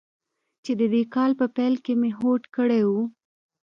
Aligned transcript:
چې 0.63 0.71
د 0.79 0.81
دې 0.93 1.03
کال 1.13 1.31
په 1.39 1.45
پیل 1.55 1.75
کې 1.85 1.93
مې 2.01 2.09
هوډ 2.17 2.43
کړی 2.55 2.81
و. 2.89 2.91